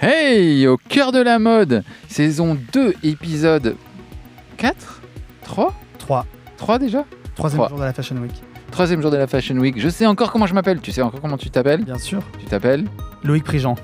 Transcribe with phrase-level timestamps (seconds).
[0.00, 3.76] Hey, au cœur de la mode, saison 2, épisode
[4.58, 5.00] 4
[5.44, 6.26] 3 3.
[6.58, 7.04] 3 déjà?
[7.34, 7.68] Troisième Trois.
[7.68, 8.32] jour de la Fashion Week.
[8.70, 9.78] Troisième jour de la Fashion Week.
[9.78, 10.80] Je sais encore comment je m'appelle.
[10.80, 11.84] Tu sais encore comment tu t'appelles?
[11.84, 12.20] Bien sûr.
[12.38, 12.84] Tu t'appelles?
[13.24, 13.74] Loïc Prigent.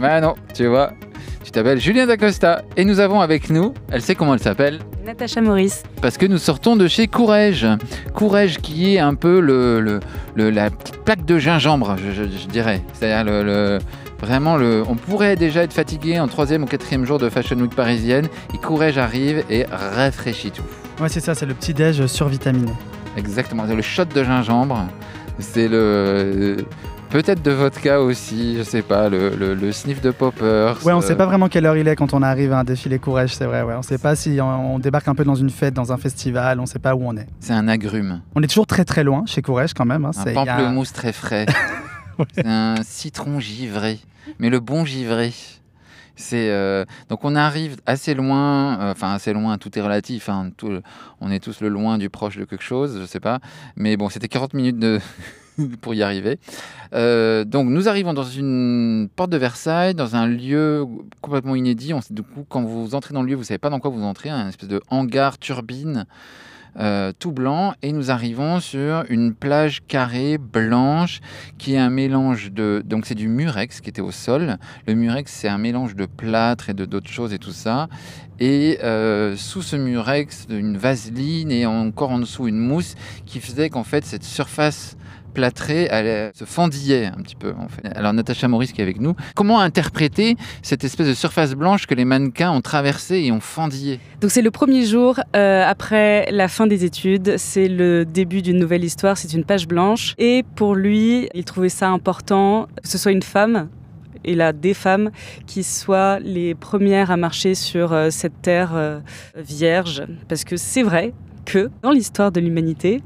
[0.00, 0.92] Bah non, tu vois.
[1.42, 2.62] Tu t'appelles Julien Dacosta.
[2.76, 5.82] Et nous avons avec nous, elle sait comment elle s'appelle Natacha Maurice.
[6.00, 7.66] parce que nous sortons de chez Courrèges.
[8.14, 10.00] Courrèges qui est un peu le, le-
[10.34, 12.82] le- la petite plaque de gingembre, je, je- je dirais.
[12.94, 13.78] C'est-à-dire le, le-
[14.24, 14.82] vraiment le.
[14.88, 18.28] On pourrait déjà être fatigué en troisième ou quatrième jour de Fashion Week parisienne.
[18.54, 20.62] Et Courrèges arrive et rafraîchit tout.
[21.02, 22.72] Ouais, c'est ça, c'est le petit déj survitaminé.
[23.16, 24.86] Exactement, c'est le shot de gingembre.
[25.38, 26.56] C'est le.
[27.10, 30.84] Peut-être de vodka aussi, je sais pas, le, le- le sniff de poppers.
[30.84, 32.64] Ouais, on euh, sait pas vraiment quelle heure il est quand on arrive à un
[32.64, 33.62] défilé Courrèges, c'est vrai.
[33.62, 33.74] Ouais.
[33.78, 36.58] On sait pas si on, on débarque un peu dans une fête, dans un festival,
[36.58, 37.26] on sait pas où on est.
[37.38, 38.20] C'est un agrume.
[38.34, 40.04] On est toujours très très loin chez Courrèges quand même.
[40.04, 40.10] hein.
[40.16, 41.46] Un y a- pamplemousse très frais.
[42.34, 43.98] C'est un citron givré,
[44.38, 45.32] mais le bon givré.
[46.16, 50.28] C'est euh, donc on arrive assez loin, euh, enfin assez loin, tout est relatif.
[50.28, 50.50] hein,
[51.20, 53.40] on est tous le loin du proche de quelque chose, je sais pas.
[53.76, 55.00] Mais bon, c'était 40 minutes de
[55.80, 56.38] pour y arriver.
[56.92, 60.86] Euh, donc nous arrivons dans une porte de Versailles, dans un lieu
[61.20, 61.92] complètement inédit.
[61.94, 64.04] On, du coup, quand vous entrez dans le lieu, vous savez pas dans quoi vous
[64.04, 66.06] entrez, un espèce de hangar turbine
[66.78, 71.20] euh, tout blanc, et nous arrivons sur une plage carrée blanche
[71.58, 74.58] qui est un mélange de donc c'est du murex qui était au sol.
[74.86, 77.88] Le murex c'est un mélange de plâtre et de d'autres choses et tout ça.
[78.40, 83.70] Et euh, sous ce murex, une vaseline et encore en dessous une mousse qui faisait
[83.70, 84.96] qu'en fait cette surface
[85.34, 87.52] plâtrée elle se fendillait un petit peu.
[87.94, 91.94] Alors Natacha Maurice qui est avec nous, comment interpréter cette espèce de surface blanche que
[91.94, 96.48] les mannequins ont traversée et ont fendillé Donc c'est le premier jour euh, après la
[96.48, 100.14] fin des études, c'est le début d'une nouvelle histoire, c'est une page blanche.
[100.18, 103.68] Et pour lui, il trouvait ça important que ce soit une femme,
[104.24, 105.10] et là des femmes,
[105.46, 109.00] qui soient les premières à marcher sur euh, cette terre euh,
[109.36, 110.04] vierge.
[110.28, 111.12] Parce que c'est vrai
[111.44, 113.02] que dans l'histoire de l'humanité,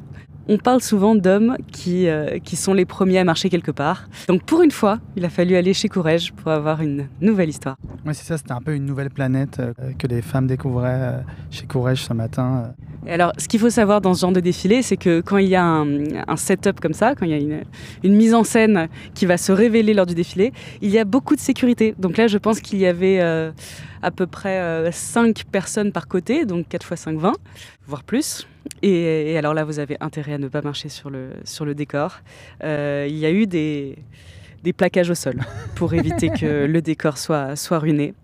[0.49, 4.09] on parle souvent d'hommes qui, euh, qui sont les premiers à marcher quelque part.
[4.29, 7.77] Donc pour une fois, il a fallu aller chez Courrèges pour avoir une nouvelle histoire.
[8.07, 11.21] Ouais, c'est ça, c'était un peu une nouvelle planète euh, que les femmes découvraient euh,
[11.51, 12.73] chez Courrèges ce matin.
[13.07, 15.49] Et alors, ce qu'il faut savoir dans ce genre de défilé, c'est que quand il
[15.49, 15.87] y a un,
[16.27, 17.63] un setup comme ça, quand il y a une,
[18.03, 21.37] une mise en scène qui va se révéler lors du défilé, il y a beaucoup
[21.37, 21.95] de sécurité.
[21.99, 23.21] Donc là, je pense qu'il y avait
[24.03, 27.33] à peu près 5 personnes par côté, donc 4 x 5, 20,
[27.87, 28.47] voire plus.
[28.83, 31.75] Et, et alors là, vous avez intérêt à ne pas marcher sur le, sur le
[31.75, 32.21] décor.
[32.65, 33.97] Euh, il y a eu des,
[34.63, 35.41] des plaquages au sol
[35.75, 38.15] pour éviter que le décor soit, soit ruiné.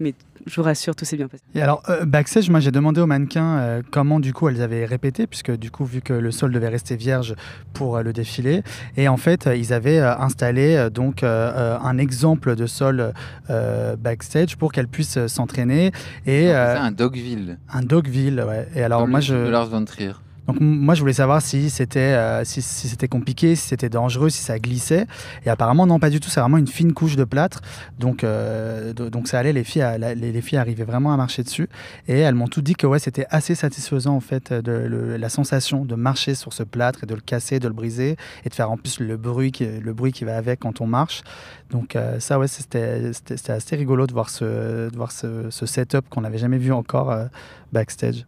[0.00, 0.14] Mais
[0.46, 1.42] je vous rassure, tout s'est bien passé.
[1.54, 4.84] Et alors, euh, backstage, moi j'ai demandé aux mannequins euh, comment du coup elles avaient
[4.84, 7.34] répété, puisque du coup, vu que le sol devait rester vierge
[7.72, 8.62] pour euh, le défilé,
[8.96, 13.12] et en fait, ils avaient euh, installé donc un exemple de sol
[13.50, 15.86] euh, backstage pour qu'elles puissent s'entraîner
[16.26, 17.58] et C'est euh, un Dogville.
[17.72, 18.44] un Dogville.
[18.46, 18.68] Ouais.
[18.74, 19.34] Et alors, comme moi le je.
[19.34, 20.12] de Lars von Trier.
[20.46, 24.42] Donc moi je voulais savoir si c'était euh, si, c'était compliqué, si c'était dangereux, si
[24.42, 25.06] ça glissait.
[25.46, 27.60] Et apparemment non pas du tout, c'est vraiment une fine couche de plâtre.
[27.98, 31.16] Donc euh, do- donc ça allait, les filles, la- les, les filles arrivaient vraiment à
[31.16, 31.68] marcher dessus.
[32.08, 35.84] Et elles m'ont tout dit que ouais c'était assez satisfaisant en fait de la sensation
[35.84, 38.70] de marcher sur ce plâtre et de le casser, de le briser et de faire
[38.70, 41.22] en plus le bruit qui, le bruit qui va avec quand on marche.
[41.70, 43.12] Donc euh, ça ouais c'était
[43.48, 47.26] assez rigolo de voir ce de voir ce, setup qu'on n'avait jamais vu encore euh,
[47.72, 48.26] backstage.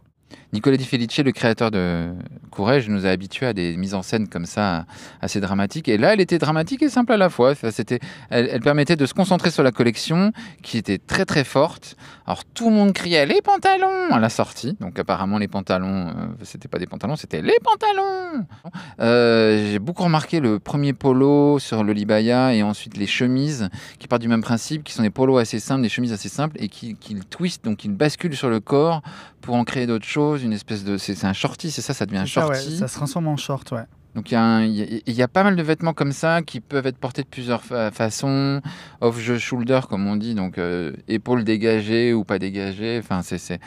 [0.53, 2.13] Nicolas Di Felice, le créateur de
[2.51, 4.85] Courrèges, nous a habitués à des mises en scène comme ça
[5.21, 5.87] assez dramatiques.
[5.87, 7.53] Et là, elle était dramatique et simple à la fois.
[7.55, 11.95] C'était, elle, permettait de se concentrer sur la collection qui était très très forte.
[12.25, 14.77] Alors tout le monde criait les pantalons à la sortie.
[14.79, 16.11] Donc apparemment les pantalons, euh,
[16.43, 18.45] c'était pas des pantalons, c'était les pantalons.
[18.99, 23.69] Euh, j'ai beaucoup remarqué le premier polo sur le Libaya et ensuite les chemises
[23.99, 26.55] qui partent du même principe, qui sont des polos assez simples, des chemises assez simples
[26.59, 29.01] et qui, qui twistent, donc qui basculent sur le corps
[29.41, 30.97] pour en créer d'autres choses, une espèce de...
[30.97, 32.77] C'est un shorty, c'est ça, ça devient un C'est ça, ouais, shorty.
[32.77, 33.83] ça se transforme en short ouais.
[34.15, 37.27] Donc il y, a pas mal de vêtements comme ça qui peuvent être portés de
[37.27, 38.61] plusieurs fa- façons,
[39.01, 42.97] off the shoulder comme on dit, donc euh, épaules dégagées ou pas dégagées.
[42.97, 43.59] Enfin c'est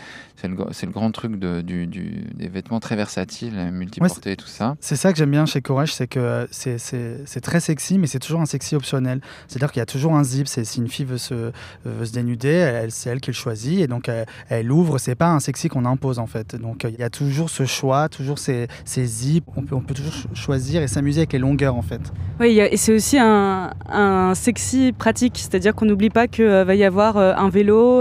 [0.44, 1.86] le, le grand truc de, du,
[2.34, 4.76] des vêtements très versatiles, multiportés et tout ça.
[4.80, 8.18] C'est ça que j'aime bien chez Courage, c'est que euh, c'est- très sexy, mais c'est
[8.18, 9.20] toujours un sexy optionnel.
[9.48, 10.48] C'est-à-dire qu'il y a toujours un zip.
[10.48, 11.52] Si une fille veut se,
[11.84, 14.98] veut se dénuder, c'est elle qui le choisit, et donc elle, elle ouvre.
[14.98, 16.56] C'est pas un sexy qu'on impose en fait.
[16.56, 19.44] Donc euh, il y a toujours ce choix, toujours ces, ces zips.
[19.56, 22.00] On peut, on peut toujours choisir et s'amuser avec les longueurs en fait.
[22.40, 26.84] Oui, et c'est aussi un, un, sexy pratique, c'est-à-dire qu'on n'oublie pas qu'il va y
[26.84, 28.00] avoir un vélo,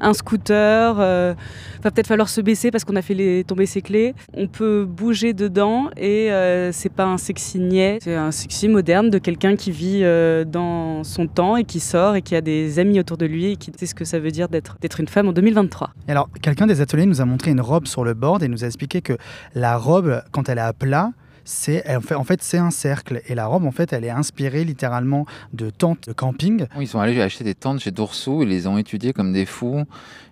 [0.00, 4.14] un scooter, va peut-être falloir se baisser parce qu'on a fait les, tomber ses clés.
[4.32, 6.30] On peut bouger dedans et
[6.72, 10.02] c'est pas un sexy niais, c'est un sexy moderne de quelqu'un qui vit
[10.46, 13.56] dans son temps et qui sort et qui a des amis autour de lui et
[13.56, 15.90] qui sait ce que ça veut dire d'être une femme en 2023.
[16.08, 18.64] Et alors, quelqu'un des ateliers nous a montré une robe sur le board et nous
[18.64, 19.16] a expliqué que
[19.54, 21.12] la robe, quand elle est à plat,
[21.48, 21.84] c'est
[22.14, 25.70] en fait c'est un cercle et la robe en fait elle est inspirée littéralement de
[25.70, 26.66] tentes de camping.
[26.78, 29.84] Ils sont allés acheter des tentes chez Dourso, ils les ont étudiées comme des fous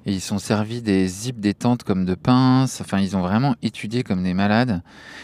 [0.07, 2.81] ils sont servis des zips des tentes comme de pinces.
[2.81, 4.83] Enfin, ils ont vraiment étudié comme des malades.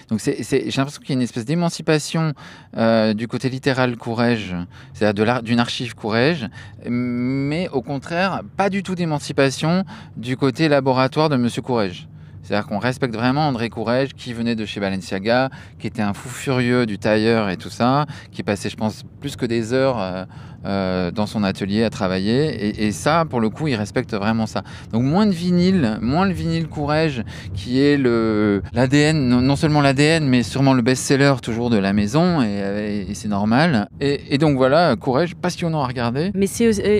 [0.08, 0.34] Donc j'ai
[0.76, 2.32] l'impression qu'il y a une espèce d'émancipation
[2.76, 4.56] euh, du côté littéral Courrèges,
[4.92, 6.48] c'est-à-dire d'une archive Courrèges,
[6.88, 9.84] mais au contraire pas du tout d'émancipation
[10.16, 12.08] du côté laboratoire de Monsieur Courrèges.
[12.42, 16.28] C'est-à-dire qu'on respecte vraiment André Courrèges, qui venait de chez Balenciaga, qui était un fou
[16.28, 20.26] furieux du tailleur et tout ça, qui passait, je pense, plus que des heures
[20.66, 22.84] euh, euh, dans son atelier à travailler.
[22.84, 24.62] Et, ça, pour le coup, il respecte vraiment ça.
[24.92, 27.22] Donc moins de vinyle, moins le vinyle Courrèges,
[27.54, 33.06] qui est l'ADN, non, seulement l'ADN, mais sûrement le best-seller toujours de la maison, et,
[33.14, 33.88] c'est normal.
[34.00, 36.30] Et, donc voilà, Courrèges, passionnant à regarder.
[36.34, 36.46] Mais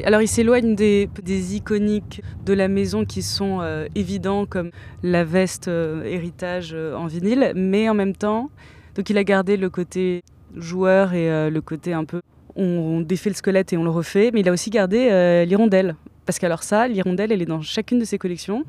[0.05, 4.71] alors il s'éloigne des, des, iconiques de la maison qui sont euh, évidents comme
[5.03, 8.51] la veste euh, héritage en vinyle, mais en même temps,
[8.95, 10.23] donc il a gardé le côté
[10.57, 12.21] joueur et le côté un peu
[12.57, 15.97] on, défait le squelette et on le refait, mais il a aussi gardé euh, l'hirondelle.
[16.27, 18.65] Parce qu'alors ça, l'hirondelle, elle est dans chacune de ses collections.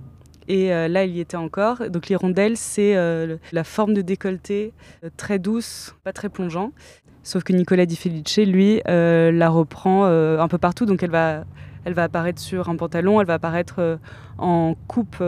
[0.47, 1.89] Et euh, là, il y était encore.
[1.89, 4.73] Donc l'hirondelle, c'est euh, la forme de décolleté
[5.17, 6.71] très douce, pas très plongeant.
[7.21, 10.85] Sauf que Nicolas Di Felice, lui, la reprend un peu partout.
[10.85, 11.45] Donc elle va,
[11.85, 13.97] elle va apparaître sur un pantalon, elle va apparaître
[14.37, 15.23] en coupe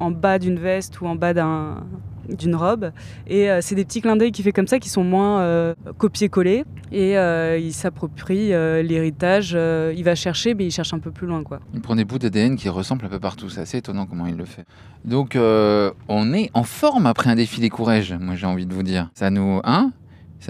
[0.00, 1.84] en bas d'une veste ou en bas d'un
[2.28, 2.92] d'une robe.
[3.26, 5.74] Et euh, c'est des petits clins d'œil qu'il fait comme ça qui sont moins euh,
[5.98, 6.64] copier-coller.
[6.92, 9.52] Et euh, il s'approprie l'héritage.
[9.52, 11.42] il va chercher, mais il cherche un peu plus loin.
[11.42, 11.60] Quoi.
[11.74, 13.48] Il prend des bouts d'ADN qui ressemblent un peu partout.
[13.48, 14.64] C'est assez étonnant comment il le fait.
[15.04, 19.10] Donc on est en forme après un défilé Courrèges, moi j'ai envie de vous dire.
[19.14, 19.60] Ça nous.
[19.64, 19.92] Hein?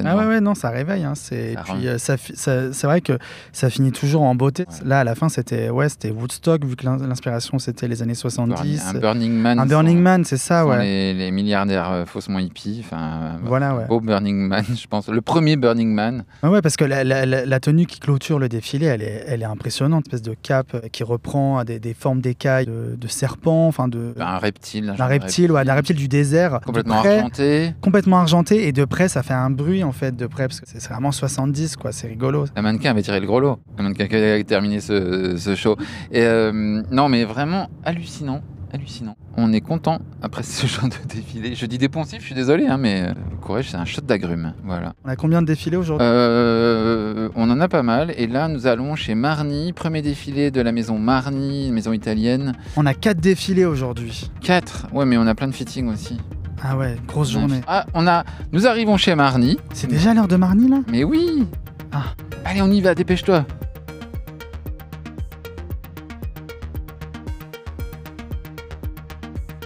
[0.04, 1.04] Ah ouais, ouais, non, ça réveille.
[1.04, 3.18] Hein, c'est puis euh, ça, c'est vrai que
[3.52, 4.64] ça finit toujours en beauté.
[4.84, 8.82] Là, à la fin, c'était ouais, c'était Woodstock vu que l'inspiration c'était les années 70.
[8.86, 9.58] Un Burning Man.
[9.58, 10.78] Un Burning Man, c'est ça, ouais.
[10.84, 12.82] Les, les, milliardaires euh, faussement hippies.
[12.84, 13.86] Enfin, voilà, ouais.
[13.86, 15.08] Beau Burning Man, je pense.
[15.08, 16.24] Le premier Burning Man.
[16.42, 19.46] Ah ouais, parce que la, la, tenue qui clôture le défilé, elle est, elle est
[19.46, 23.88] impressionnante, espèce de cape euh, qui reprend des, des formes d'écailles de, de serpent, enfin
[23.88, 24.14] de.
[24.18, 24.94] Un reptile.
[24.98, 26.60] Un, reptile, ouais, un reptile du désert.
[26.64, 27.74] Complètement argenté.
[27.80, 30.66] Complètement argenté et de près, ça fait un bruit en fait de près parce que
[30.66, 32.46] c'est vraiment 70 quoi, c'est rigolo.
[32.56, 35.76] Un mannequin avait tiré le gros lot, un mannequin qui a terminé ce, ce show.
[36.12, 38.42] Et euh, non mais vraiment hallucinant,
[38.72, 39.16] hallucinant.
[39.38, 41.54] On est content après ce genre de défilé.
[41.54, 44.54] Je dis dépensif, je suis désolé, hein, mais le euh, courage c'est un shot d'agrumes.
[44.64, 44.94] Voilà.
[45.04, 46.06] On a combien de défilés aujourd'hui?
[46.06, 48.14] Euh, On en a pas mal.
[48.16, 52.52] Et là, nous allons chez Marni, premier défilé de la maison Marni, maison italienne.
[52.76, 54.30] On a quatre défilés aujourd'hui.
[54.40, 54.86] Quatre?
[54.92, 56.16] Ouais, mais on a plein de fittings aussi.
[56.62, 57.60] Ah ouais, grosse journée.
[57.66, 59.58] Ah, on a, nous arrivons chez Marny.
[59.72, 60.78] C'est déjà l'heure de Marny là?
[60.90, 61.46] Mais oui.
[61.92, 62.04] Ah.
[62.44, 63.44] Allez, on y va, dépêche-toi.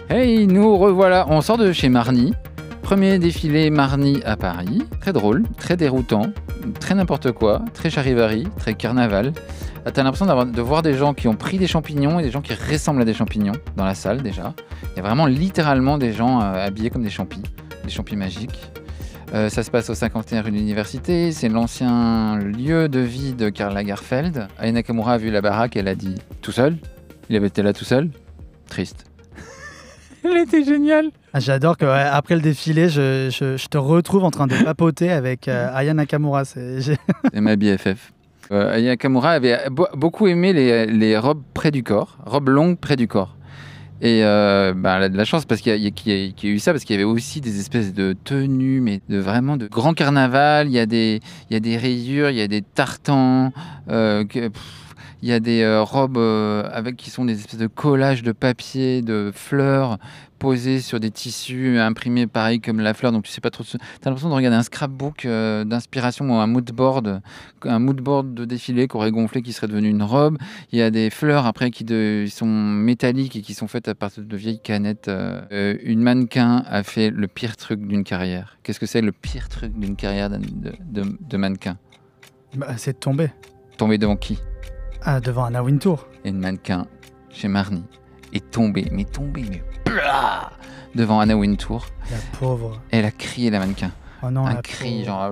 [0.09, 1.25] Hey, nous revoilà.
[1.29, 2.33] On sort de chez Marny.
[2.81, 4.83] Premier défilé Marny à Paris.
[4.99, 6.33] Très drôle, très déroutant,
[6.81, 9.31] très n'importe quoi, très charivari, très carnaval.
[9.83, 12.53] T'as l'impression de voir des gens qui ont pris des champignons et des gens qui
[12.53, 14.53] ressemblent à des champignons dans la salle déjà.
[14.93, 17.41] Il y a vraiment littéralement des gens euh, habillés comme des champis,
[17.83, 18.71] des champis magiques.
[19.33, 23.49] Euh, ça se passe au 51 rue de l'Université, c'est l'ancien lieu de vie de
[23.49, 24.47] Karl Lagerfeld.
[24.59, 26.77] Aya Nakamura a vu la baraque, elle a dit tout seul?
[27.29, 28.11] Il avait été là tout seul?
[28.67, 29.05] Triste.
[30.23, 31.09] Elle était géniale.
[31.33, 35.73] Ah, j'adore que après le défilé, je, te retrouve en train de papoter avec euh,
[35.73, 36.45] Aya Nakamura.
[36.45, 36.97] C'est
[37.33, 38.11] ma BFF.
[38.51, 43.07] Euh, Aya Kamura avait beaucoup aimé les, robes près du corps, robes longues près du
[43.07, 43.37] corps.
[44.01, 46.83] Et euh, bah, elle a de la chance parce qu'il y, a eu ça, parce
[46.83, 50.67] qu'il y avait aussi des espèces de tenues, mais de vraiment de grand carnaval.
[50.67, 53.53] Il y a des, il y a des rayures, il y a des tartans.
[53.89, 54.25] Euh,
[55.21, 58.31] il y a des euh, robes euh, avec qui sont des espèces de collages de
[58.31, 59.99] papier, de fleurs
[60.39, 63.11] posées sur des tissus imprimés pareil comme la fleur.
[63.11, 63.63] Donc tu sais pas trop.
[63.63, 67.21] Tu as l'impression de regarder un scrapbook euh, d'inspiration ou un moodboard,
[67.63, 70.39] un moodboard de défilé qui aurait gonflé, qui serait devenu une robe.
[70.71, 71.85] Il y a des fleurs après qui
[72.31, 75.11] sont métalliques et qui sont faites à partir de vieilles canettes.
[75.51, 78.57] une mannequin a fait le pire truc d'une carrière.
[78.63, 80.39] Qu'est-ce que c'est le pire truc d'une carrière de,
[81.19, 81.77] de, mannequin?
[82.55, 83.29] Bah, C'est de tomber.
[83.77, 84.39] Tomber devant qui?
[85.03, 86.07] Ah, devant Anna Wintour.
[86.23, 86.85] Et une mannequin
[87.29, 87.83] chez Marnie
[88.33, 89.63] est tombée, mais tombée, mais
[90.95, 91.87] devant Anna Wintour.
[92.11, 92.81] La pauvre.
[92.91, 93.91] Elle a crié la mannequin.
[94.23, 95.05] Oh non, un la cri pauvre.
[95.05, 95.31] genre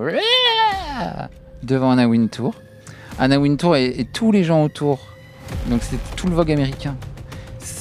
[1.62, 2.54] devant Anna Wintour.
[3.18, 4.98] Anna Wintour et, et tous les gens autour.
[5.68, 6.96] Donc c'est tout le vogue américain.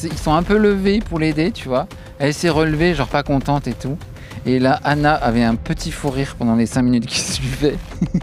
[0.03, 1.88] Ils sont un peu levés pour l'aider, tu vois.
[2.19, 3.98] Elle s'est relevée, genre pas contente et tout.
[4.46, 7.75] Et là, Anna avait un petit fou rire pendant les 5 minutes qui suivaient.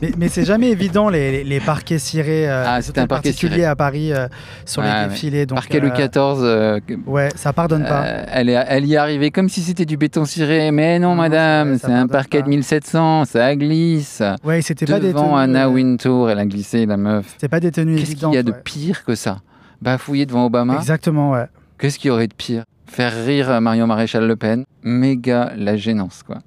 [0.03, 2.49] Mais, mais c'est jamais évident les, les- les parquets cirés.
[2.49, 3.65] euh, Ah, c'était un parquet ciré.
[3.65, 4.27] à Paris euh,
[4.65, 5.47] sur les défilés.
[5.47, 8.05] Donc, Parquet Louis euh, XIV, euh, Ouais, ça pardonne pas.
[8.07, 10.71] euh, elle, est, elle y est arrivée comme si c'était du béton ciré.
[10.71, 12.45] Mais non, Non, madame, c'est un parquet pas.
[12.45, 14.23] de 1700, ça glisse.
[14.43, 17.27] Ouais, c'était pas des Devant Anna Wintour, elle a glissé, la meuf.
[17.33, 19.39] C'était pas des tenues Qu'est-ce qu'il y a de pire que ça?
[19.83, 20.77] Bafouiller devant Obama?
[20.77, 21.45] Exactement, ouais.
[21.79, 22.65] Qu'est-ce qu'il y aurait de pire?
[22.87, 26.39] Faire rire Marion Maréchal Le Pen Méga la gênance, quoi.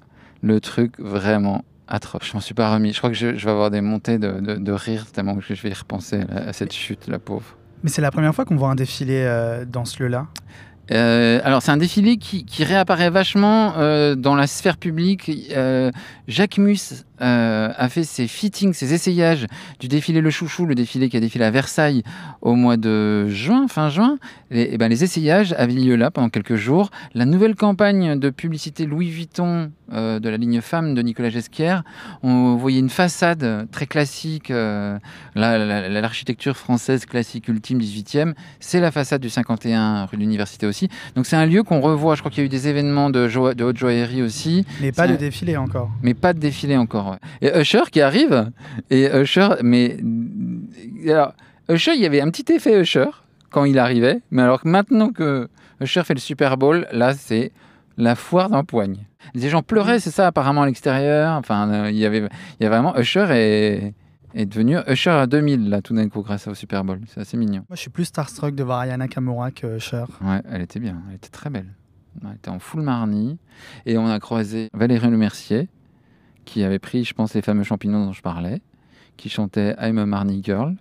[0.42, 2.22] Le truc vraiment atroce.
[2.28, 2.92] Je m'en suis pas remis.
[2.92, 5.42] Je crois que je, je vais avoir des montées de, de, de rire tellement que
[5.42, 7.56] je vais y repenser à, à cette chute, la pauvre.
[7.82, 10.26] Mais c'est la première fois qu'on voit un défilé euh, dans ce lieu-là.
[10.92, 15.30] Euh, alors, c'est un défilé qui, qui réapparaît vachement euh, dans la sphère publique.
[15.52, 15.90] Euh,
[16.26, 19.46] Jacques Mus euh, a fait ses fittings, ses essayages
[19.78, 22.02] du défilé Le Chouchou, le défilé qui a défilé à Versailles
[22.42, 24.18] au mois de juin, fin juin.
[24.50, 26.90] Les, eh ben, les essayages avaient lieu là pendant quelques jours.
[27.14, 31.82] La nouvelle campagne de publicité Louis Vuitton euh, de la ligne femme de Nicolas Gesquière,
[32.22, 34.98] on voyait une façade très classique, euh,
[35.34, 40.22] la- la- la- l'architecture française classique ultime 18e, c'est la façade du 51 rue de
[40.22, 40.88] l'Université aussi.
[41.16, 42.14] Donc c'est un lieu qu'on revoit.
[42.14, 44.92] Je crois qu'il y a eu des événements de, jo- de haute joaillerie aussi, Mais
[44.92, 45.90] pas de défilé encore.
[46.02, 47.09] mais pas de défilé encore.
[47.10, 47.18] Ouais.
[47.40, 48.50] Et Usher qui arrive,
[48.90, 49.98] et Usher, mais
[51.08, 51.34] alors
[51.68, 53.10] Usher, il y avait un petit effet Usher
[53.50, 55.48] quand il arrivait, mais alors que maintenant que
[55.80, 57.52] Usher fait le Super Bowl, là c'est
[57.96, 59.06] la foire d'empoigne.
[59.34, 61.36] Les gens pleuraient, c'est ça apparemment à l'extérieur.
[61.36, 63.94] Enfin, euh, il y avait, il y a vraiment Usher est,
[64.34, 67.00] est devenu Usher à 2000 là tout d'un coup grâce au Super Bowl.
[67.06, 67.64] C'est assez mignon.
[67.68, 70.06] Moi, je suis plus starstruck de voir Ayana Kamura que Cher.
[70.22, 71.74] Ouais, elle était bien, elle était très belle.
[72.24, 73.38] Elle était en full marnie.
[73.86, 75.68] Et on a croisé Valérie Lemercier,
[76.50, 78.60] qui avait pris, je pense, les fameux champignons dont je parlais,
[79.16, 80.74] qui chantait I'm a Marnie Girl.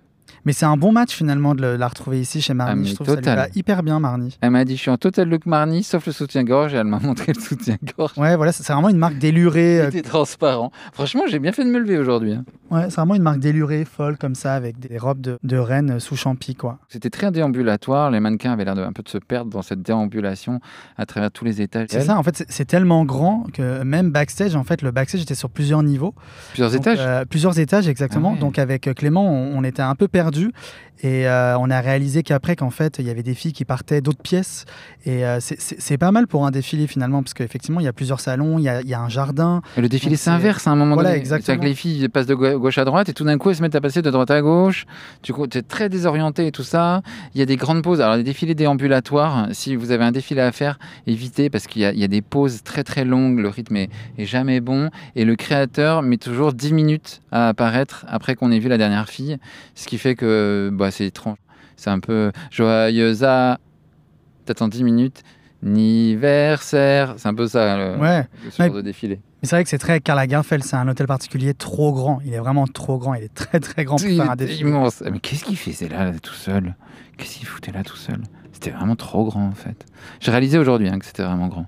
[0.46, 2.84] Mais c'est un bon match finalement de la retrouver ici chez Marnie.
[2.86, 4.38] Ah, je trouve ça lui va hyper bien, Marnie.
[4.42, 7.00] Elle m'a dit Je suis en total look Marnie, sauf le soutien-gorge, et elle m'a
[7.04, 8.18] montré le soutien-gorge.
[8.18, 9.82] Ouais, voilà, c'est vraiment une marque délurée.
[9.82, 10.72] Euh, était transparent.
[10.94, 12.34] Franchement, j'ai bien fait de me lever aujourd'hui.
[12.34, 12.44] hein.
[12.72, 16.00] Ouais, c'est vraiment une marque délurée, folle comme ça, avec des robes de, de reine
[16.00, 16.78] sous champi, quoi.
[16.88, 18.12] C'était très déambulatoire.
[18.12, 20.60] Les mannequins avaient l'air de, un peu de se perdre dans cette déambulation
[20.98, 21.88] à travers tous les étages.
[21.90, 25.34] C'est ça, en fait, c'est- tellement grand que même backstage, en fait, le backstage était
[25.34, 26.14] sur plusieurs niveaux.
[26.52, 27.00] Plusieurs Donc, étages.
[27.02, 28.30] euh, Plusieurs étages, exactement.
[28.30, 28.40] Ah ouais.
[28.40, 30.08] Donc, avec euh, Clément, on, on était un peu
[31.02, 34.02] Et euh, on a réalisé qu'après, qu'en fait, il y avait des filles qui partaient
[34.02, 34.66] d'autres pièces.
[35.06, 38.20] Et euh, c'est- pas mal pour un défilé, finalement, parce qu'effectivement, il y a plusieurs
[38.20, 39.62] salons, il y a, il y a un jardin.
[39.78, 41.22] Et le défilé s'inverse à un moment Voilà, donné.
[41.22, 41.58] exactement.
[41.58, 43.62] Que les filles passent de gau- gauche à droite et tout d'un coup elles se
[43.62, 44.86] mettent à passer de droite à gauche.
[45.24, 47.02] Du coup, c'est très désorienté et tout ça.
[47.34, 48.02] Il y a des grandes pauses.
[48.02, 51.86] Alors, les défilés déambulatoires, si vous avez un défilé à faire, évitez parce qu'il y,
[51.86, 53.40] a- il y a des pauses très très longues.
[53.40, 54.90] Le rythme est, est jamais bon.
[55.16, 59.08] Et le créateur met toujours 10 minutes à apparaître après qu'on ait vu la dernière
[59.08, 59.38] fille.
[59.76, 61.38] Ce qui fait que bah, c'est étrange.
[61.78, 63.60] C'est un peu joyeuse à.
[64.46, 65.24] T'attends 10 minutes.
[65.66, 67.16] Anniversaire.
[67.18, 68.28] C'est un peu ça, le, Ouais.
[68.58, 68.70] genre Ouais.
[68.70, 69.20] de défilé.
[69.42, 72.20] Mais c'est vrai que c'est très Karl Lagerfeld, c'est un hôtel particulier trop grand.
[72.26, 73.14] Il est vraiment trop grand.
[73.14, 74.70] Il est très, très grand pour faire un défilé.
[74.70, 75.02] immense.
[75.06, 76.76] Ah, Mais qu'est-ce qu'il faisait là, là, tout seul?
[77.18, 78.22] Qu'est-ce qu'il foutait là tout seul?
[78.52, 79.86] C'était vraiment trop grand en fait.
[80.20, 81.66] J'ai réalisé aujourd'hui hein, que c'était vraiment grand.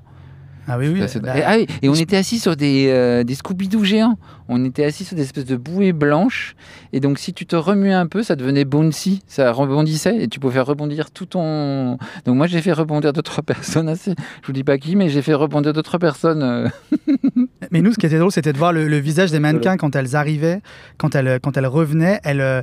[0.74, 3.84] Ah oui, bah, et, ah oui, et on était assis sur des, euh, des Scooby-Doo
[3.84, 4.18] géants.
[4.48, 6.56] On était assis sur des espèces de bouées blanches.
[6.94, 9.22] Et donc si tu te remuais un peu, ça devenait bouncy.
[9.28, 11.98] Ça rebondissait et tu pouvais faire rebondir tout ton...
[12.26, 14.12] Donc moi j'ai fait rebondir d'autres personnes assez...
[14.42, 16.42] Je vous dis pas qui, mais j'ai fait rebondir d'autres personnes.
[16.42, 16.68] euh,
[17.72, 19.96] Mais nous, ce qui était drôle, c'était de voir le, le visage des mannequins quand
[19.96, 20.62] elles arrivaient,
[20.98, 22.20] quand elles, quand elles revenaient.
[22.24, 22.62] Elles, euh,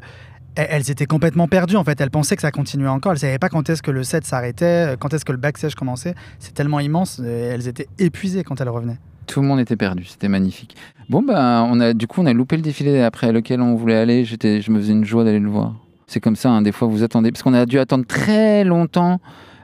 [0.58, 2.00] elles, étaient complètement perdues en fait.
[2.00, 3.12] Elles pensaient que ça continuait encore.
[3.12, 6.14] Elles savaient pas quand est-ce que le set s'arrêtait, quand est-ce que le backstage commençait.
[6.38, 7.20] C'est tellement immense.
[7.22, 8.98] euh, Elles étaient épuisées quand elles revenaient.
[9.26, 10.74] Tout le monde était perdu, c'était magnifique.
[11.10, 13.96] Bon ben, on a du coup on a loupé le défilé après lequel on voulait
[13.96, 14.24] aller.
[14.24, 15.74] J'étais, je me faisais une joie d'aller le voir.
[16.06, 19.20] C'est comme ça, hein, des fois vous attendez, parce qu'on a dû attendre très longtemps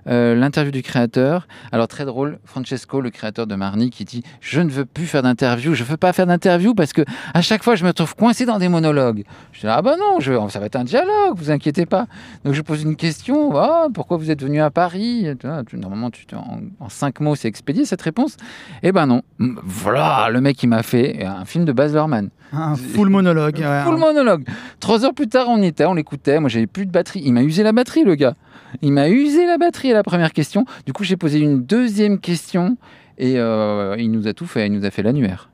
[0.09, 1.47] euh, l'interview du créateur.
[1.73, 5.23] Alors très drôle, Francesco, le créateur de Marnie, qui dit je ne veux plus faire
[5.23, 8.47] d'interview, je veux pas faire d'interview parce que à chaque fois je me trouve coincé
[8.47, 9.25] dans des monologues.
[9.53, 12.07] Je dis ah bah non, je, ça va être un dialogue, vous inquiétez pas.
[12.45, 15.27] Donc je pose une question, Ah, pourquoi vous êtes venu à Paris?
[15.73, 18.37] Normalement tu, en, en cinq mots c'est expédié cette réponse.
[18.83, 19.23] Eh ben non.
[19.39, 22.31] Voilà, le mec, il m'a fait un film de Baz Luhrmann.
[22.53, 23.57] Un full monologue.
[23.59, 24.45] ouais, Full un- monologue.
[24.81, 26.39] Trois heures plus tard, on y était, on l'écoutait.
[26.39, 27.23] Moi, j'avais plus de batterie.
[27.25, 28.35] Il m'a usé la batterie, le gars.
[28.83, 30.65] Il m'a usé la batterie à la première question.
[30.87, 32.77] Du coup, j'ai posé une deuxième question
[33.19, 34.67] et euh, il nous a tout fait.
[34.67, 35.51] Il nous a fait l'annuaire.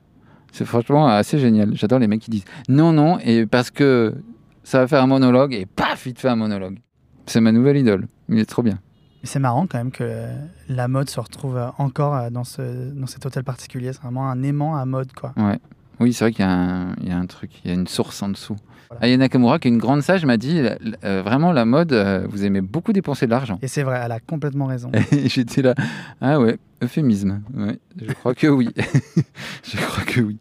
[0.51, 1.75] C'est franchement assez génial.
[1.75, 4.15] J'adore les mecs qui disent non, non, et parce que
[4.63, 6.79] ça va faire un monologue et paf, il te fait un monologue.
[7.25, 8.07] C'est ma nouvelle idole.
[8.29, 8.79] Il est trop bien.
[9.23, 10.27] C'est marrant quand même que
[10.67, 13.93] la mode se retrouve encore euh, dans, ce, dans cet hôtel particulier.
[13.93, 15.33] C'est vraiment un aimant à mode, quoi.
[15.37, 15.59] Ouais.
[15.99, 18.55] Oui, c'est vrai qu'il y a un truc, il y a une source en dessous.
[18.91, 19.05] Voilà.
[19.05, 22.25] Aya Nakamura, qui est une grande sage, m'a dit la- euh, vraiment la mode, euh,
[22.29, 23.57] vous aimez beaucoup dépenser de l'argent.
[23.61, 24.91] Et c'est vrai, elle a complètement raison.
[25.13, 25.75] Et j'étais là,
[26.19, 27.41] ah ouais, euphémisme.
[27.53, 28.69] Ouais, je crois que oui.
[29.63, 30.37] je crois que oui.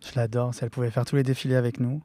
[0.00, 0.54] Je l'adore.
[0.54, 2.00] Si elle pouvait faire tous les défilés avec nous.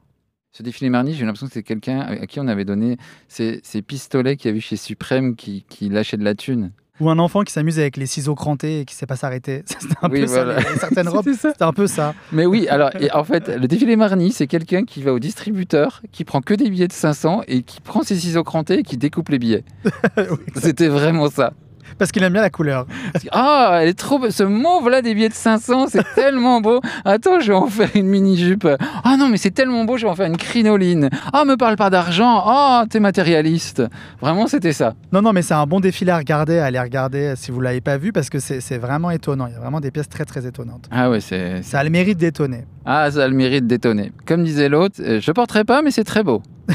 [0.52, 2.96] Ce défilé Marni, j'ai l'impression que c'est quelqu'un à qui on avait donné
[3.28, 6.70] ces, ces pistolets qu'il y a eu chez Suprême qui, qui lâchait de la thune.
[7.00, 9.64] Ou un enfant qui s'amuse avec les ciseaux crantés et qui sait pas s'arrêter.
[9.66, 10.60] C'était un Oui, peu voilà.
[10.62, 10.70] ça.
[10.72, 11.50] les- certaines robes, C'était ça.
[11.52, 12.14] c'était un peu ça.
[12.32, 16.02] Mais oui, alors et en fait, le défilé Marni, c'est quelqu'un qui va au distributeur,
[16.12, 18.96] qui prend que des billets de 500 et qui prend ses ciseaux crantés et qui
[18.96, 19.64] découpe les billets.
[20.16, 20.24] Oui,
[20.56, 21.52] C'était vraiment ça.
[21.98, 22.86] Parce qu'il aime bien la couleur.
[23.32, 26.80] Ah, elle est trop be- Ce mauve-là des billets de 500, c'est tellement beau.
[27.04, 28.66] Attends, je vais en faire une mini-jupe.
[29.04, 31.08] Ah non, mais c'est tellement beau, je vais en faire une crinoline.
[31.32, 32.42] Ah, me parle pas d'argent.
[32.46, 33.82] Ah, t'es matérialiste.
[34.20, 34.94] Vraiment, c'était ça.
[35.12, 37.80] Non, non, mais c'est un bon défilé à regarder, à aller regarder si vous l'avez
[37.80, 39.46] pas vu, parce que c'est c'est vraiment étonnant.
[39.46, 40.86] Il y a vraiment des pièces très très étonnantes.
[40.90, 41.62] Ah ouais, c'est...
[41.62, 42.64] Ça a le mérite d'étonner.
[42.84, 44.12] Ah, ça a le mérite d'étonner.
[44.26, 46.42] Comme disait l'autre, euh, je porterai pas, mais c'est très beau.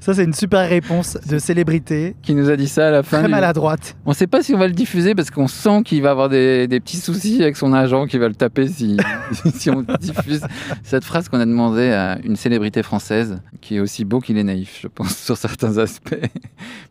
[0.00, 3.18] Ça, c'est une super réponse de célébrité, Qui nous a dit ça à la fin.
[3.18, 3.96] très du- maladroite.
[4.06, 6.66] On sait pas si on va le diffuser parce qu'on sent qu'il va avoir des,
[6.68, 8.96] des petits soucis avec son agent qui va le taper si,
[9.54, 10.42] si on diffuse
[10.82, 14.44] cette phrase qu'on a demandé à une célébrité française qui est aussi beau qu'il est
[14.44, 16.14] naïf, je pense, sur certains aspects.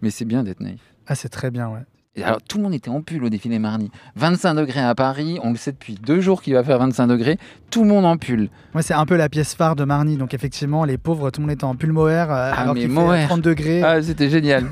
[0.02, 0.82] Mais c'est bien d'être naïf.
[1.08, 1.80] Ah, c'est très bien, ouais.
[2.18, 3.90] Et alors, tout le monde était en pull au défilé Marni.
[4.18, 7.38] 25 degrés à Paris, on le sait depuis deux jours qu'il va faire 25 degrés.
[7.70, 8.50] Tout le monde en pull.
[8.74, 10.18] Moi, c'est un peu la pièce phare de Marnie.
[10.18, 12.84] Donc, effectivement, les pauvres, tout le monde était en pull mohair, euh, Ah, alors qu'il
[12.84, 13.30] fait mohair.
[13.30, 13.82] 30 degrés.
[13.82, 14.66] Ah, c'était génial.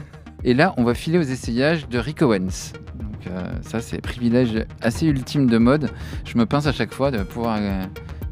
[0.43, 2.73] Et là, on va filer aux essayages de Rick Owens.
[2.99, 5.91] Donc, euh, ça, c'est privilège assez ultime de mode.
[6.25, 7.83] Je me pince à chaque fois de pouvoir euh,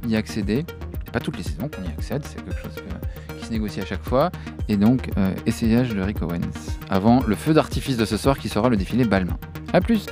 [0.06, 0.66] y accéder.
[1.06, 3.86] C'est pas toutes les saisons qu'on y accède, c'est quelque chose que- qui négocie à
[3.86, 4.32] chaque fois.
[4.68, 6.40] Et donc, euh, essayage de Rick Owens.
[6.90, 9.38] Avant le feu d'artifice de ce soir qui sera le défilé Balmain.
[9.74, 10.06] A plus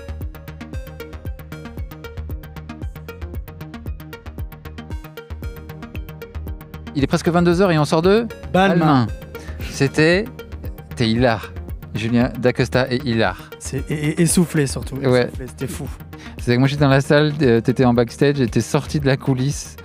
[6.95, 9.07] Il est presque 22h et on sort de Balmain.
[9.69, 10.25] C'était.
[10.95, 11.51] T'es hilar.
[11.93, 13.49] Julien D'Acosta et hilar.
[13.59, 14.95] C'est essoufflé surtout.
[14.95, 15.29] Ouais.
[15.47, 15.89] C'était fou.
[16.37, 19.17] C'est que moi j'étais dans la salle, euh, t'étais en backstage, j'étais sorti de la
[19.17, 19.75] coulisse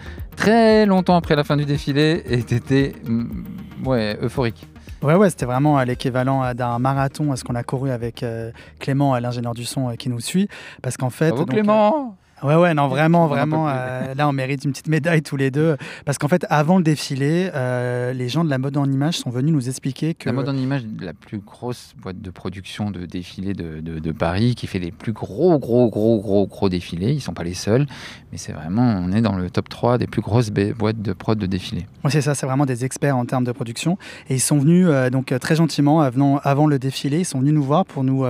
[0.41, 3.45] très longtemps après la fin du défilé et t'étais mm,
[3.85, 4.67] ouais, euphorique.
[5.03, 8.23] Ouais, ouais, c'était vraiment euh, l'équivalent euh, d'un marathon, à ce qu'on a couru avec
[8.23, 10.49] euh, Clément, l'ingénieur du son euh, qui nous suit.
[10.83, 11.29] Parce qu'en fait.
[11.29, 13.69] Bravo donc, Clément ouais, ouais, non, vraiment, vraiment.
[13.69, 15.77] euh, là, on mérite une petite médaille tous les deux.
[16.05, 19.31] Parce qu'en fait, avant le défilé, euh, les gens de la mode en image sont
[19.31, 20.29] venus nous expliquer que.
[20.29, 24.13] La mode en image, la plus grosse boîte de production de défilés de, de- de
[24.13, 27.13] Paris, qui fait les plus gros, gros, gros, gros, gros défilés.
[27.13, 27.87] Ils sont pas les seuls,
[28.33, 31.39] mais c'est vraiment, on est dans le top 3 des plus grosses boîtes de prod
[31.39, 31.87] de défilés.
[32.05, 33.99] Ouais, c'est ça, c'est vraiment des experts en termes de production.
[34.29, 37.55] Et ils sont venus, euh, donc très gentiment, avenant- avant le défilé, ils sont venus
[37.55, 38.25] nous voir pour nous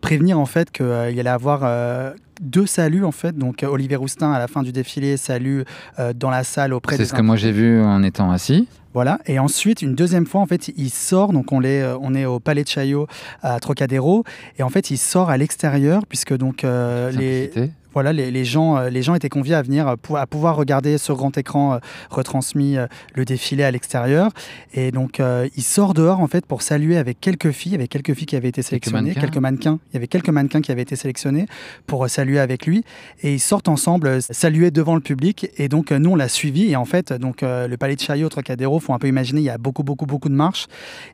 [0.00, 3.36] prévenir en fait qu'il y allait avoir deux saluts en fait.
[3.50, 5.62] Donc Olivier Roustin à la fin du défilé salue
[5.98, 8.68] euh, dans la salle auprès C'est ce que moi j'ai vu en étant assis.
[8.94, 9.18] Voilà.
[9.26, 11.32] Et ensuite, une deuxième fois, en fait, il sort.
[11.32, 13.06] Donc, on est, euh, on est au Palais de Chaillot
[13.42, 14.24] à Trocadéro.
[14.58, 17.50] Et en fait, il sort à l'extérieur, puisque donc euh, les.
[17.92, 20.56] Voilà, les, les gens, euh, les gens étaient conviés à venir, euh, pou- à pouvoir
[20.56, 21.78] regarder sur grand écran euh,
[22.10, 24.30] retransmis euh, le défilé à l'extérieur.
[24.74, 28.14] Et donc, euh, il sort dehors, en fait, pour saluer avec quelques filles, avec quelques
[28.14, 29.20] filles qui avaient été sélectionnées, mannequins.
[29.20, 29.78] quelques mannequins.
[29.90, 31.46] Il y avait quelques mannequins qui avaient été sélectionnés
[31.86, 32.84] pour saluer avec lui.
[33.22, 35.48] Et ils sortent ensemble, saluer devant le public.
[35.56, 36.70] Et donc, nous, on l'a suivi.
[36.70, 39.50] Et en fait, donc, le Palais de Chaillot, Trocadéro, faut un peu imaginer, il y
[39.50, 40.66] a beaucoup, beaucoup, beaucoup de marches.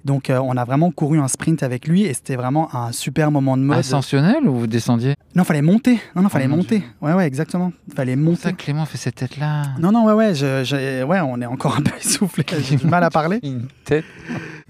[0.05, 2.03] Donc, on a vraiment couru un sprint avec lui.
[2.05, 3.79] Et c'était vraiment un super moment de mode.
[3.79, 5.15] Ascensionnel ou vous descendiez?
[5.35, 5.99] Non, fallait monter.
[6.15, 6.85] Non, non, fallait Oh mon monter.
[7.01, 7.73] Ouais, ouais, exactement.
[7.95, 8.53] Fallait Ça, monter.
[8.55, 9.63] Clément fait cette tête-là.
[9.79, 12.45] Non, non, ouais, ouais, je, je- ouais, on est encore un peu essoufflé.
[12.61, 13.39] J'ai du mal à parler.
[13.43, 14.05] Une tête.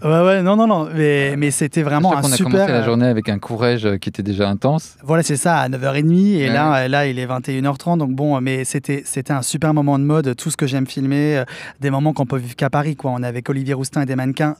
[0.04, 0.88] Ouais, ouais, non, non, non.
[0.94, 2.52] Mais, mais c'était vraiment un a super.
[2.52, 4.96] commencé la euh, journée avec un courage qui était déjà intense.
[5.02, 6.12] Voilà, c'est ça, à 9h30.
[6.36, 6.52] Et Ouais.
[6.52, 7.98] là, euh, là, il est 21h30.
[7.98, 10.36] Donc bon, mais c'était, c'était un super moment de mode.
[10.36, 11.44] Tout ce que j'aime filmer, euh,
[11.80, 13.10] des moments qu'on peut vivre qu'à Paris, quoi.
[13.12, 14.56] On est avec Olivier Roustin et des mannequins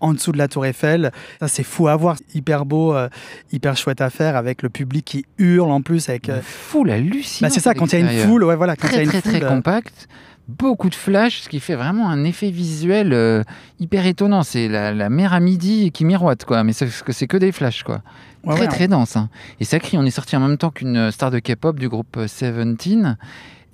[0.00, 1.12] en dessous de la Tour Eiffel.
[1.40, 2.16] Ça, c'est fou à voir.
[2.34, 3.08] Hyper beau, euh,
[3.52, 6.08] hyper chouette à faire avec le public qui hurle en plus.
[6.08, 7.50] Avec, euh, foule hallucinante.
[7.50, 8.96] bah, c'est ça, quand il y a une foule, ouais, voilà, quand il y a
[8.98, 9.32] Très, une très, foule.
[9.40, 10.08] très euh, compact.
[10.48, 13.44] Beaucoup de flash, ce qui fait vraiment un effet visuel euh,
[13.78, 14.42] hyper étonnant.
[14.42, 16.64] C'est la, la mer à midi qui miroite, quoi.
[16.64, 18.02] Mais c'est que c'est que des flashs, quoi.
[18.44, 19.16] ouais, très ouais, très dense.
[19.16, 19.28] hein.
[19.60, 22.18] Et ça crie, on est sorti en même temps qu'une star de K-pop du groupe
[22.26, 23.16] Seventeen.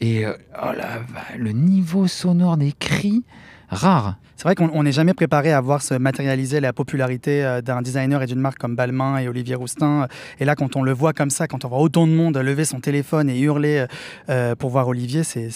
[0.03, 3.25] Et euh, oh va- le niveau sonore des cris,
[3.69, 4.17] rare.
[4.37, 7.81] C'est vrai qu'on on n'est jamais préparé à voir se matérialiser la popularité euh, d'un
[7.81, 10.09] designer et d'une marque comme Balmain et Olivier Roustin.
[10.41, 12.67] Et là, quand on le voit comme ça, quand on voit autant de monde lever
[12.67, 13.87] son téléphone et hurler euh,
[14.29, 15.51] euh, pour voir Olivier, c'est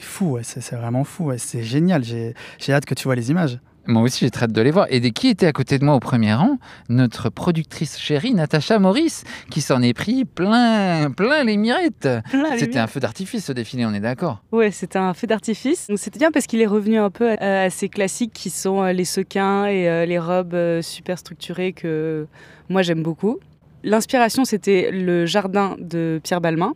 [0.00, 2.02] fou, c'est vraiment fou, c'est génial.
[2.02, 3.58] J'ai hâte que tu vois les images.
[3.86, 4.86] Moi aussi, j'ai très hâte de les voir.
[4.90, 6.58] Et de qui était à côté de moi au premier rang?
[6.88, 12.08] Notre productrice chérie, Natacha Maurice, qui s'en est pris plein, plein les mirettes.
[12.58, 14.42] C'était un feu d'artifice ce défilé, on est d'accord?
[14.52, 15.88] Ouais, c'était un feu d'artifice.
[15.88, 18.92] Donc c'était bien parce qu'il est revenu un peu à, ces classiques qui sont euh,
[18.92, 22.26] les sequins et euh, les robes euh, super structurées que
[22.68, 23.38] moi j'aime beaucoup.
[23.82, 26.74] L'inspiration, c'était le jardin de Pierre Balmain.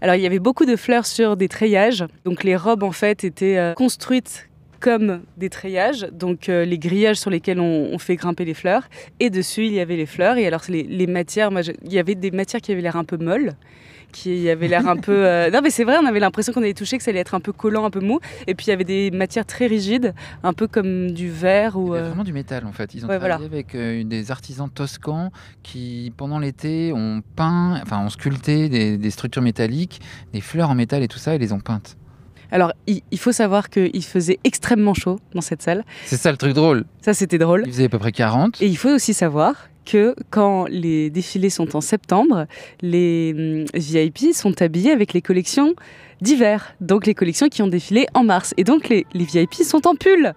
[0.00, 2.04] Alors il y avait beaucoup de fleurs sur des treillages.
[2.24, 4.45] Donc les robes en fait étaient construites
[4.80, 8.88] comme des treillages, donc euh, les grillages sur lesquels on, fait grimper les fleurs.
[9.20, 10.36] Et dessus, il y avait les fleurs.
[10.36, 13.16] Et alors, les, matières, moi, il y avait des matières qui avaient l'air un peu
[13.16, 13.54] molles
[14.12, 15.26] qui avaient l'air un peu.
[15.26, 17.34] Euh, non, mais c'est vrai, on avait l'impression qu'on allait toucher, que ça allait être
[17.34, 18.20] un peu collant, un peu mou.
[18.46, 21.94] Et puis il y avait des matières très rigides, un peu comme du verre ou.
[21.94, 22.94] Euh, vraiment du métal en fait.
[22.94, 28.70] Ils ont travaillé avec des artisans toscans qui, pendant l'été, ont peint, enfin, ont sculpté
[28.70, 30.00] des, des structures métalliques,
[30.32, 31.98] des fleurs en métal et tout ça, et les ont peintes.
[32.52, 35.84] Alors, il, faut savoir qu'il faisait extrêmement chaud dans cette salle.
[36.04, 36.84] C'est ça le truc drôle.
[37.00, 37.62] Ça, c'était drôle.
[37.66, 38.60] Il faisait à peu près 40.
[38.62, 42.46] Et il faut aussi savoir que quand les défilés sont en septembre,
[42.82, 45.74] les hum, VIP sont habillés avec les collections
[46.20, 46.74] d'hiver.
[46.80, 48.54] Donc, les collections qui ont défilé en mars.
[48.56, 50.32] Et donc, les, les VIP sont en pull.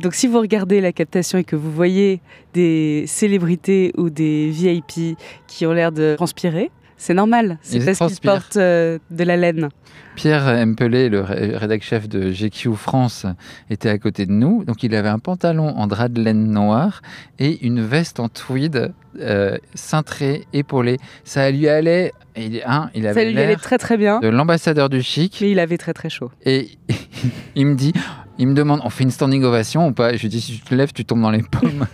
[0.00, 2.20] Donc si vous regardez la captation et que vous voyez
[2.54, 8.20] des célébrités ou des VIP qui ont l'air de transpirer, c'est normal, c'est parce qu'ils
[8.20, 9.70] portent euh, de la laine.
[10.16, 13.24] Pierre Empelé, le rédacteur chef de GQ France,
[13.70, 14.64] était à côté de nous.
[14.64, 17.02] Donc il avait un pantalon en drap de laine noir
[17.38, 20.96] et une veste en tweed euh, cintrée, épaulée.
[21.22, 22.12] Ça lui allait.
[22.36, 24.18] Il, hein, il avait Ça lui allait très très bien.
[24.18, 25.38] De l'ambassadeur du chic.
[25.40, 26.32] Mais il avait très très chaud.
[26.44, 26.68] Et
[27.54, 27.92] il me dit
[28.38, 30.14] il me demande, on fait une standing ovation ou pas?
[30.16, 31.86] Je lui dis, si tu te lèves, tu tombes dans les pommes.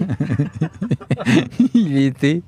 [1.74, 2.42] il était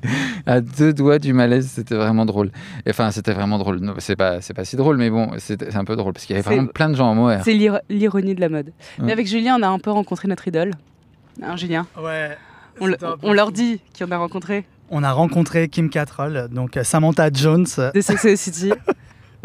[0.45, 2.51] à deux doigts du malaise, c'était vraiment drôle.
[2.89, 3.95] Enfin, c'était vraiment drôle.
[3.99, 6.39] C'est pas, c'est pas si drôle, mais bon, c'est un peu drôle parce qu'il y
[6.39, 7.43] avait vraiment plein de gens en mohair.
[7.45, 7.55] C'est
[7.89, 8.73] l'ironie de la mode.
[8.99, 10.73] Mais avec Julien, on a un peu rencontré notre idole.
[11.43, 11.87] Hein, Julien?
[11.99, 12.37] Ouais.
[12.81, 14.67] On, leur dit qui on a rencontré.
[14.91, 17.67] On a rencontré Kim Cattrall, donc Samantha Jones.
[17.95, 18.73] De Sex City.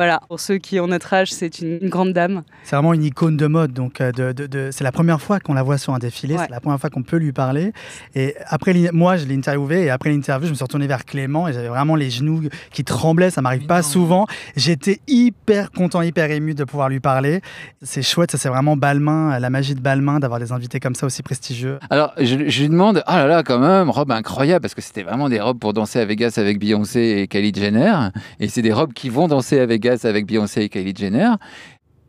[0.01, 2.41] Voilà, pour ceux qui ont notre âge, c'est une, grande dame.
[2.63, 3.71] C'est vraiment une icône de mode.
[3.71, 6.37] Donc, euh, de, c'est la première fois qu'on la voit sur un défilé.
[6.39, 7.71] C'est la première fois qu'on peut lui parler.
[8.15, 9.83] Et après, moi, je l'ai interviewé.
[9.83, 12.83] Et après l'interview, je me suis retourné vers Clément et j'avais vraiment les genoux qui
[12.83, 13.29] tremblaient.
[13.29, 14.25] Ça m'arrive pas souvent.
[14.55, 17.41] J'étais hyper content, hyper ému de pouvoir lui parler.
[17.83, 18.31] C'est chouette.
[18.31, 21.77] Ça, c'est vraiment Balmain, la magie de Balmain d'avoir des invités comme ça aussi prestigieux.
[21.91, 25.29] Alors, je, lui demande, ah là là, quand même, robe incroyable parce que c'était vraiment
[25.29, 28.09] des robes pour danser à Vegas avec Beyoncé et Kylie Jenner.
[28.39, 31.31] Et c'est des robes qui vont danser à Vegas avec Beyoncé et Kylie Jenner.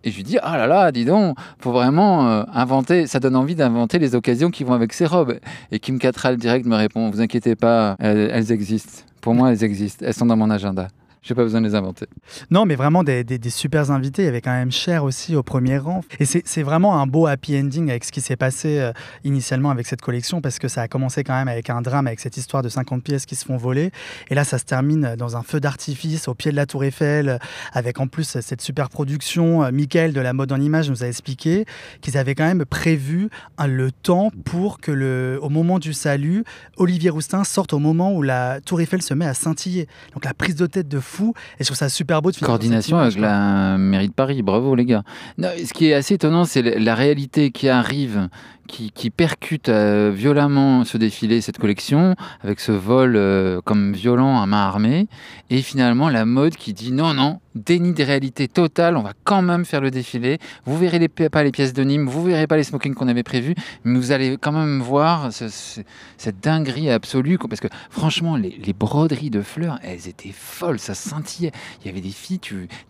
[0.05, 3.37] Et je lui dis, ah là là, dis donc, faut vraiment euh, inventer, ça donne
[3.37, 5.39] envie d'inventer les occasions qui vont avec ces robes.
[5.71, 9.05] Et Kim Cattrall direct me répond, vous inquiétez pas, elles existent.
[9.21, 10.05] Pour moi, elles existent.
[10.07, 10.89] Elles sont dans mon agenda.
[11.23, 12.07] J'ai pas besoin de les inventer.
[12.51, 14.23] Non, mais vraiment des, des, super invités.
[14.23, 16.03] Il y avait quand même Cher aussi au premier rang.
[16.19, 19.87] Et c'est vraiment un beau happy ending avec ce qui s'est passé euh, initialement avec
[19.87, 22.63] cette collection parce que ça a commencé quand même avec un drame, avec cette histoire
[22.63, 23.93] de 50 pièces qui se font voler.
[24.31, 27.39] Et là, ça se termine dans un feu d'artifice au pied de la Tour Eiffel,
[27.73, 29.63] avec en plus cette super production.
[29.63, 31.67] Euh, Michael de la mode en image nous a expliqué
[32.01, 33.31] qu'ils avaient quand même prévu
[33.65, 36.45] le temps pour que, le, au moment du salut,
[36.77, 39.87] Olivier Roustin sorte au moment où la Tour Eiffel se met à scintiller.
[40.15, 41.35] Donc la prise de tête de fou.
[41.59, 44.85] Et je trouve ça super beau de Coordination avec la mairie de Paris, bravo les
[44.85, 45.03] gars.
[45.39, 48.29] ce qui est assez étonnant, c'est la réalité qui arrive
[48.67, 54.47] qui, percute euh, violemment ce défilé, cette collection, avec ce vol euh, comme violent à
[54.47, 55.09] main armée,
[55.51, 59.43] et finalement la mode qui dit non, non, déni de réalité totale, on va quand
[59.43, 62.57] même faire le défilé, vous verrez les, pas les pièces de Nîmes, vous verrez pas
[62.57, 67.61] les smokings qu'on avait prévus, mais vous allez quand même voir cette dinguerie absolue, parce
[67.61, 72.11] que franchement, les, broderies de fleurs, elles étaient folles, ça scintillait, il y avait des
[72.11, 72.41] filles,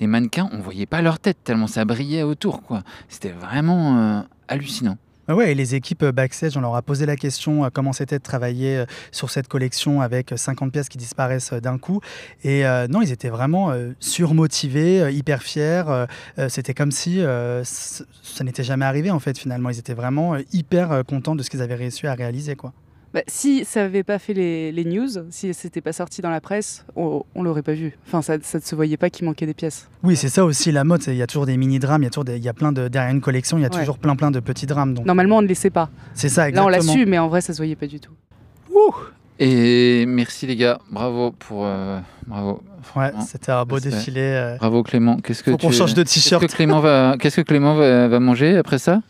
[0.00, 2.82] les mannequins, on voyait pas leur tête, tellement ça brillait autour, quoi.
[3.08, 4.96] C'était vraiment euh, hallucinant.
[5.28, 7.92] Ah ouais, et les équipes euh, backstage, on leur a posé la question euh, comment
[7.92, 12.00] c'était de travailler euh, sur cette collection avec 50 pièces qui disparaissent d'un coup.
[12.42, 15.84] Et non, ils étaient vraiment surmotivés, hyper fiers.
[16.48, 17.20] c'était comme si
[17.62, 19.70] ça n'était jamais arrivé en fait finalement.
[19.70, 22.72] Ils étaient vraiment hyper contents de ce qu'ils avaient réussi à réaliser quoi.
[23.14, 26.86] Bah, si ça n'avait pas fait les, news, si c'était pas sorti dans la presse,
[26.96, 27.96] on, ne l'aurait pas vu.
[28.06, 29.88] Enfin, ça, ne se voyait pas qu'il manquait des pièces.
[30.02, 31.02] Oui, c'est ça aussi la mode.
[31.06, 32.72] Il y a toujours des mini drames, il y a toujours il y a plein
[32.72, 34.94] de derrière une collection, il y a toujours plein plein de petits drames.
[34.94, 35.04] Donc.
[35.04, 35.90] Normalement, on ne les sait pas.
[36.14, 36.70] C'est ça, exactement.
[36.70, 38.12] Là, on l'a su, mais en vrai, ça se voyait pas du tout.
[38.74, 38.94] Ouh
[39.44, 41.98] et merci les gars, bravo pour euh,
[42.28, 42.62] bravo.
[42.94, 44.20] Ouais, c'était un beau défilé.
[44.20, 44.56] Euh.
[44.56, 45.16] Bravo Clément.
[45.16, 46.40] Qu'est-ce que Faut qu'on change de t-shirt.
[46.40, 49.00] Qu'est-ce que Clément va, qu'est-ce que Clément va, va manger après ça?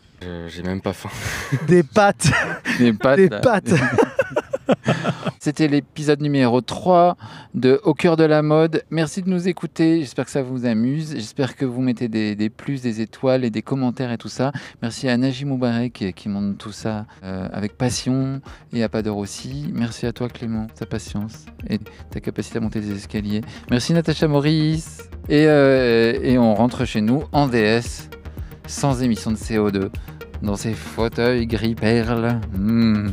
[0.49, 1.11] J'ai même pas faim.
[1.67, 2.31] Des pâtes.
[2.79, 3.19] Des pâtes.
[3.19, 3.73] Des pâtes.
[5.39, 7.17] C'était l'épisode numéro 3
[7.55, 8.85] de Au cœur de la mode.
[8.91, 10.01] Merci de nous écouter.
[10.01, 11.15] J'espère que ça vous amuse.
[11.15, 14.53] J'espère que vous mettez des, des plus, des étoiles et des commentaires et tout ça.
[14.83, 18.41] Merci à Najim Moubarek qui, qui monte tout ça euh, avec passion
[18.73, 19.69] et à Pador aussi.
[19.73, 21.79] Merci à toi Clément, ta patience et
[22.11, 23.41] ta capacité à monter des escaliers.
[23.71, 25.09] Merci Natacha Maurice.
[25.29, 28.09] Et, euh, et on rentre chez nous en DS,
[28.67, 29.91] sans émission de CO2,
[30.43, 32.41] dans ces fauteuils gris perle.
[32.55, 33.11] Hmm.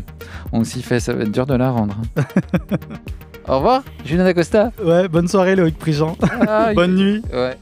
[0.52, 1.96] On s'y fait, ça va être dur de la rendre.
[3.48, 4.72] Au revoir, Julien Acosta.
[4.84, 6.18] Ouais, bonne soirée Loïc Prigent.
[6.48, 7.22] Ah, Bonne nuit.
[7.34, 7.58] Ouais.